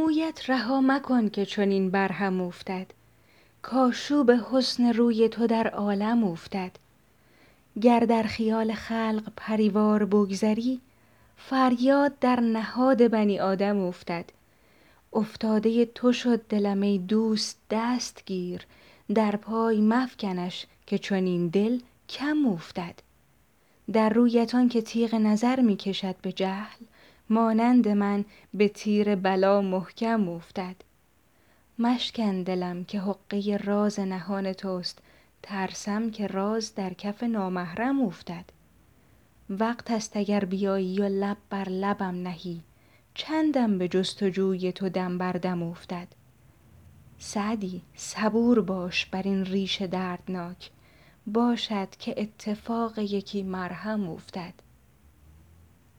مویت 0.00 0.50
رها 0.50 0.80
مکن 0.80 1.28
که 1.28 1.46
چنین 1.46 1.90
برهم 1.90 2.40
اوفتد 2.40 2.86
کآشوب 3.62 4.30
حسن 4.30 4.92
روی 4.92 5.28
تو 5.28 5.46
در 5.46 5.66
عالم 5.66 6.24
اوفتد 6.24 6.70
گر 7.80 8.00
در 8.00 8.22
خیال 8.22 8.72
خلق 8.72 9.22
پری 9.36 9.68
وار 9.68 10.04
بگذری 10.04 10.80
فریاد 11.36 12.18
در 12.18 12.40
نهاد 12.40 13.08
بنی 13.08 13.40
آدم 13.40 13.78
اوفتد 13.78 14.24
افتاده 15.12 15.84
تو 15.84 16.12
شد 16.12 16.46
دلم 16.48 16.80
ای 16.80 16.98
دوست 16.98 17.58
دست 17.70 18.22
گیر. 18.26 18.66
در 19.14 19.36
پای 19.36 19.80
مفکنش 19.80 20.66
که 20.86 20.98
چنین 20.98 21.48
دل 21.48 21.78
کم 22.08 22.46
اوفتد 22.46 22.94
در 23.92 24.08
رویت 24.08 24.54
آن 24.54 24.68
که 24.68 24.82
تیغ 24.82 25.14
نظر 25.14 25.60
می 25.60 25.76
کشد 25.76 26.16
به 26.22 26.32
جهل 26.32 26.84
مانند 27.32 27.88
من 27.88 28.24
به 28.54 28.68
تیر 28.68 29.14
بلا 29.14 29.60
محکم 29.60 30.28
اوفتد. 30.28 30.76
مشکن 31.78 32.42
دلم 32.42 32.84
که 32.84 33.00
حقه 33.00 33.56
راز 33.56 34.00
نهان 34.00 34.52
توست 34.52 34.98
ترسم 35.42 36.10
که 36.10 36.26
راز 36.26 36.74
در 36.74 36.92
کف 36.94 37.22
نامحرم 37.22 38.00
اوفتد. 38.00 38.44
وقت 39.50 39.90
است 39.90 40.16
اگر 40.16 40.44
بیایی 40.44 41.00
و 41.00 41.04
لب 41.04 41.36
بر 41.50 41.68
لبم 41.68 42.22
نهی 42.22 42.60
چندم 43.14 43.78
به 43.78 43.88
جست 43.88 44.22
و 44.22 44.28
جوی 44.28 44.72
تو 44.72 44.88
دم 44.88 45.18
بر 45.18 45.32
دم 45.32 45.62
اوفتد. 45.62 46.08
سعدی 47.18 47.82
صبور 47.94 48.60
باش 48.60 49.06
بر 49.06 49.22
این 49.22 49.44
ریش 49.44 49.82
دردناک 49.82 50.70
باشد 51.26 51.88
که 51.90 52.14
اتفاق 52.16 52.98
یکی 52.98 53.42
مرهم 53.42 54.08
اوفتد. 54.08 54.54